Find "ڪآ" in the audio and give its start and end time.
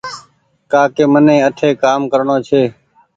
0.71-0.81